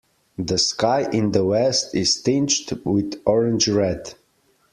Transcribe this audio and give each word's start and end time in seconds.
The 0.39 0.57
sky 0.57 1.07
in 1.13 1.31
the 1.31 1.45
west 1.45 1.93
is 1.93 2.23
tinged 2.23 2.53
with 2.85 3.21
orange 3.23 3.67
red. 3.67 4.15